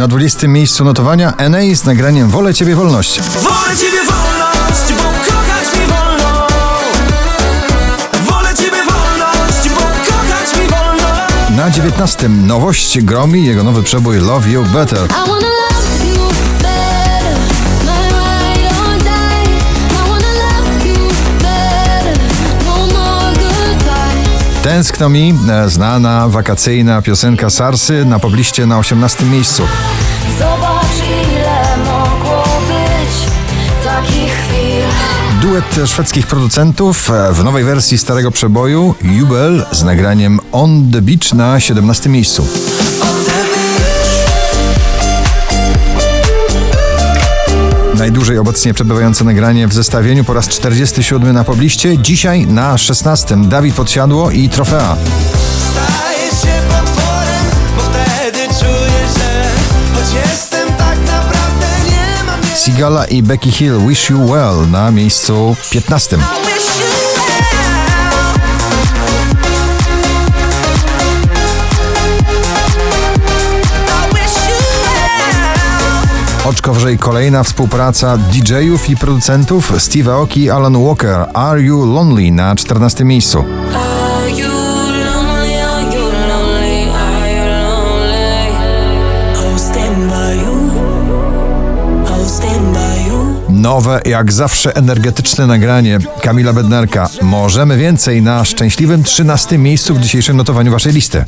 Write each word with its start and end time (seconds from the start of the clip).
Na 0.00 0.08
20 0.08 0.48
miejscu 0.48 0.84
notowania 0.84 1.34
NA 1.50 1.74
z 1.74 1.84
nagraniem 1.84 2.30
Wolę 2.30 2.54
Ciebie 2.54 2.76
Wolność. 2.76 3.20
Wolę 3.20 3.76
Ciebie 3.76 3.98
wolność, 3.98 4.92
bo 4.96 5.02
kochać 5.02 5.80
mi 5.80 5.86
wolno 5.86 6.46
Wolę 8.24 8.54
Ciebie 8.54 8.82
wolność, 8.84 9.68
bo 9.68 9.80
kochać 9.80 10.60
mi 10.60 10.66
wolno 10.66 11.56
Na 11.56 11.70
19 11.70 12.28
nowość 12.28 13.00
Gromi, 13.00 13.44
jego 13.44 13.64
nowy 13.64 13.82
przebój 13.82 14.16
Love 14.16 14.50
You 14.50 14.64
Better. 14.64 15.08
Tęskno 24.70 25.08
mi, 25.08 25.34
e, 25.50 25.68
znana 25.68 26.28
wakacyjna 26.28 27.02
piosenka 27.02 27.50
Sarsy 27.50 28.04
na 28.04 28.18
pobliście 28.18 28.66
na 28.66 28.78
18 28.78 29.24
miejscu. 29.24 29.62
Zobacz 30.38 31.08
ile 31.30 31.76
mogło 31.84 32.44
być 32.66 33.14
takich 33.84 34.32
chwil. 34.32 34.82
Duet 35.42 35.90
szwedzkich 35.90 36.26
producentów 36.26 37.10
e, 37.10 37.32
w 37.32 37.44
nowej 37.44 37.64
wersji 37.64 37.98
starego 37.98 38.30
przeboju 38.30 38.94
Jubel 39.02 39.66
z 39.72 39.82
nagraniem 39.82 40.40
On 40.52 40.90
the 40.92 41.02
Beach 41.02 41.32
na 41.32 41.60
17 41.60 42.08
miejscu. 42.08 42.46
Najdłużej 48.00 48.38
obecnie 48.38 48.74
przebywające 48.74 49.24
nagranie 49.24 49.68
w 49.68 49.72
zestawieniu 49.72 50.24
po 50.24 50.34
raz 50.34 50.48
47 50.48 51.32
na 51.32 51.44
pobliście, 51.44 51.98
dzisiaj 51.98 52.46
na 52.46 52.78
16 52.78 53.36
Dawid 53.36 53.74
Podsiadło 53.74 54.30
i 54.30 54.48
Trofea. 54.48 54.96
Staję 55.72 56.30
się 56.30 56.62
potworem, 56.68 57.44
bo 57.76 57.82
wtedy 57.82 58.38
czuję, 58.38 59.00
że 59.16 59.50
Choć 59.94 60.30
jestem 60.30 60.68
tak 60.78 60.98
Sigala 62.64 63.04
i 63.04 63.22
Becky 63.22 63.52
Hill 63.52 63.78
Wish 63.88 64.10
You 64.10 64.26
Well 64.26 64.70
na 64.70 64.90
miejscu 64.90 65.56
15. 65.70 66.18
well. 76.50 76.50
Oczko 76.50 76.74
wyżej 76.74 76.98
kolejna 76.98 77.42
współpraca 77.42 78.16
DJ-ów 78.16 78.90
i 78.90 78.96
producentów 78.96 79.72
Steve 79.78 80.12
Aoki 80.12 80.40
i 80.40 80.50
Alan 80.50 80.84
Walker 80.84 81.26
Are 81.34 81.62
You 81.62 81.94
Lonely 81.94 82.32
na 82.32 82.56
14 82.56 83.04
miejscu. 83.04 83.44
Nowe, 93.48 94.00
jak 94.04 94.32
zawsze 94.32 94.76
energetyczne 94.76 95.46
nagranie 95.46 95.98
Kamila 96.22 96.52
Bednarka. 96.52 97.08
Możemy 97.22 97.76
więcej 97.76 98.22
na 98.22 98.44
szczęśliwym 98.44 99.02
13 99.02 99.58
miejscu 99.58 99.94
w 99.94 100.00
dzisiejszym 100.00 100.36
notowaniu 100.36 100.72
waszej 100.72 100.92
listy. 100.92 101.24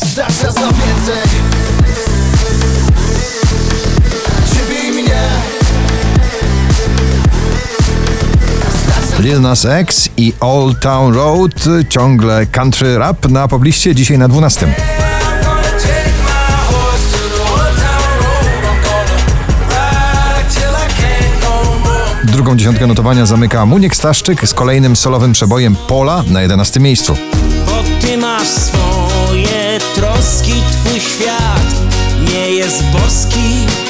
Lil 9.22 9.40
Nas 9.40 9.64
X 9.64 10.08
i 10.16 10.32
Old 10.40 10.80
Town 10.80 11.14
Road, 11.14 11.64
ciągle 11.88 12.46
country 12.46 12.98
rap 12.98 13.28
na 13.28 13.48
pobliście, 13.48 13.94
dzisiaj 13.94 14.18
na 14.18 14.28
12. 14.28 14.66
I'm 14.66 14.70
gonna 15.44 15.62
take 15.62 16.12
my 16.24 16.56
horse 16.66 17.10
to 17.12 17.18
the 17.18 17.42
old 17.52 17.76
town 17.76 18.18
road. 18.18 18.46
I'm 18.62 18.82
gonna 18.84 19.16
ride 19.68 20.50
till 20.50 20.62
I 20.62 20.88
can't 21.02 21.42
no 21.42 21.78
more. 21.78 22.32
Drugą 22.32 22.56
dziesiątkę 22.56 22.86
notowania 22.86 23.26
zamyka 23.26 23.66
Muniek 23.66 23.96
Staszczyk 23.96 24.48
z 24.48 24.54
kolejnym 24.54 24.96
solowym 24.96 25.32
przebojem 25.32 25.76
Pola 25.88 26.24
na 26.26 26.42
11 26.42 26.80
miejscu. 26.80 27.16
Bo 27.66 28.06
ty 28.06 28.16
masz 28.16 28.48
swoje 28.48 29.78
troski, 29.94 30.54
twój 30.72 31.00
świat 31.00 31.66
nie 32.32 32.50
jest 32.50 32.84
boski 32.84 33.81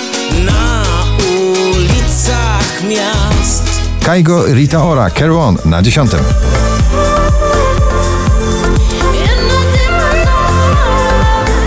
Kaigo 4.04 4.44
Rita 4.46 4.84
Ora, 4.84 5.10
Carry 5.10 5.34
On 5.34 5.58
na 5.64 5.82
10. 5.82 6.12
In 6.12 6.18
the 9.48 9.60
dim 9.72 9.94
carry 10.00 10.26
on. 10.28 11.62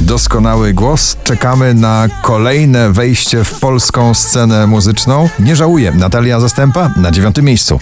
Doskonały 0.00 0.72
głos. 0.72 1.16
Czekamy 1.24 1.74
na 1.74 2.08
kolejne 2.22 2.92
wejście 2.92 3.44
w 3.44 3.60
polską 3.60 4.14
scenę 4.14 4.66
muzyczną. 4.66 5.28
Nie 5.38 5.56
żałuję. 5.56 5.92
Natalia 5.92 6.40
Zastępa 6.40 6.90
na 6.96 7.10
dziewiątym 7.10 7.44
miejscu. 7.44 7.78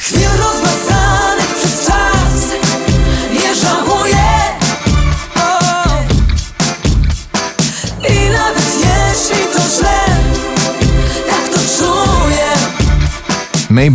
Let 13.78 13.84
me 13.84 13.90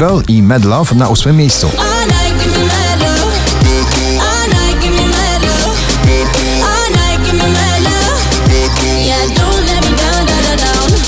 down, 9.36 10.26
down, 10.26 10.26
down, 10.26 10.58
down. 10.58 11.00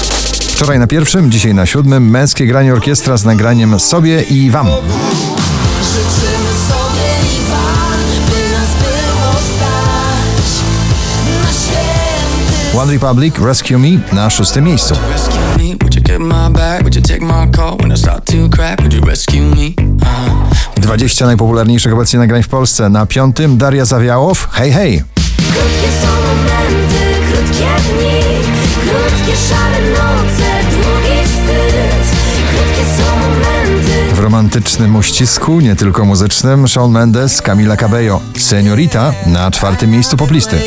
Wczoraj 0.56 0.80
na 0.80 0.88
pierwszym, 0.88 1.32
dzisiaj 1.32 1.54
na 1.54 1.66
siódmym. 1.66 2.10
Męskie 2.10 2.48
granie 2.48 2.74
orkiestra 2.74 3.18
z 3.18 3.26
nagraniem 3.26 3.80
sobie 3.80 4.22
i 4.22 4.52
wam. 4.52 4.68
I 4.68 4.70
na 12.76 12.82
One 12.82 12.94
Republic 12.94 13.36
Rescue 13.40 13.78
Me 13.78 13.90
na 14.14 14.30
szóstym 14.30 14.66
miejscu. 14.66 14.96
20 20.78 21.26
najpopularniejszych 21.26 21.94
obecnie 21.94 22.20
nagrań 22.20 22.44
w 22.44 22.48
Polsce. 22.48 22.90
Na 22.90 23.06
piątym 23.06 23.58
Daria 23.58 23.86
Zawiałow. 23.86 24.48
Hej, 24.52 24.72
hej. 24.72 25.04
Krótkie 25.38 25.90
są 26.02 26.08
momenty, 26.08 27.32
krótkie 27.32 27.66
dni 27.94 28.22
Krótkie 28.82 29.38
szare 29.50 29.82
noce, 29.90 30.50
długi 30.72 31.28
wstyd 31.28 32.18
Krótkie 32.50 32.86
są 32.98 33.20
momenty 33.20 34.16
W 34.16 34.20
romantycznym 34.20 34.96
uścisku, 34.96 35.60
nie 35.60 35.76
tylko 35.76 36.06
muzycznym, 36.06 36.68
Shawn 36.68 36.92
Mendes, 36.92 37.42
Camila 37.42 37.78
Cabello. 37.78 38.22
Seniorita 38.38 39.14
na 39.26 39.52
czwartym 39.52 39.92
miejscu 39.92 40.18
poplisty. 40.18 40.60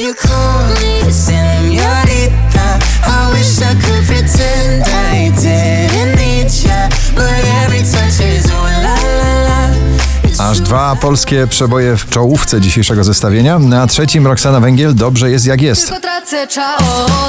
Dwa 10.68 10.96
polskie 10.96 11.46
przeboje 11.46 11.96
w 11.96 12.08
czołówce 12.08 12.60
dzisiejszego 12.60 13.04
zestawienia. 13.04 13.58
Na 13.58 13.86
trzecim 13.86 14.26
Roxana 14.26 14.60
Węgiel 14.60 14.94
Dobrze 14.94 15.30
jest 15.30 15.46
jak 15.46 15.62
jest. 15.62 15.86
Tylko 15.86 16.00
tracę 16.00 16.46
czas 16.46 16.80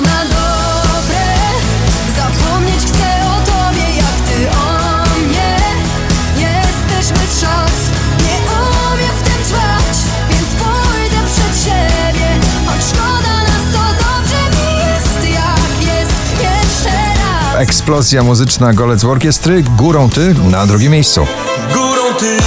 na 0.01 0.23
dobre 0.23 1.25
Zapomnieć 2.17 2.79
chcę 2.87 3.09
o 3.25 3.45
tobie 3.45 3.85
Jak 3.97 4.17
ty 4.27 4.57
o 4.57 5.19
mnie 5.19 5.55
Jesteśmy 6.35 7.27
trzas 7.37 7.75
Nie 8.19 8.37
umiem 8.91 9.15
w 9.19 9.23
tym 9.23 9.43
trwać 9.49 9.97
Więc 10.29 10.47
pójdę 10.47 11.17
przed 11.25 11.63
siebie 11.63 12.27
Choć 12.65 12.85
szkoda 12.85 13.43
nas 13.43 13.73
to 13.73 14.03
dobrze 14.03 14.57
mi 14.57 14.77
jest 14.79 15.33
Jak 15.33 15.95
jest 15.95 16.11
jeszcze 16.41 16.97
raz 16.97 17.61
Eksplozja 17.61 18.23
muzyczna 18.23 18.73
Golec 18.73 19.03
Orkiestry. 19.03 19.63
Górą 19.77 20.09
ty 20.09 20.35
na 20.51 20.65
drugim 20.65 20.91
miejscu. 20.91 21.27
Górą 21.73 22.13
ty, 22.19 22.37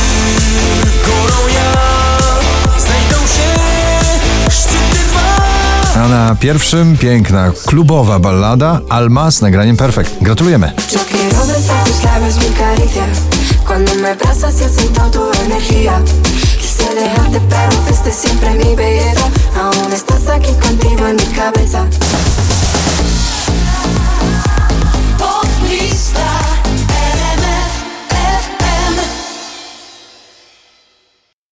A 6.03 6.09
na 6.09 6.37
pierwszym 6.41 6.99
piękna 6.99 7.53
klubowa 7.67 8.19
ballada 8.19 8.81
Alma 8.89 9.31
z 9.31 9.43
nagraniem 9.43 9.77
Perfect. 9.77 10.11
Gratulujemy. 10.21 10.73
Dejarte, 16.95 17.41
pero 17.49 17.73
fuiste 17.87 18.13
siempre 18.13 18.51
mi 18.51 18.77
belleza. 18.77 19.31
Aún 19.57 19.93
estás 19.93 20.29
aquí 20.29 20.53
contigo 20.61 21.07
en 21.09 21.17
mi 21.17 21.27
cabeza. 21.35 21.87